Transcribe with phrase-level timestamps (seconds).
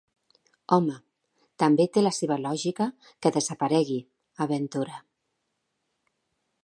[0.77, 0.95] Home,
[1.63, 2.87] també té la seva lògica
[3.27, 4.99] que desaparegui —aventura—.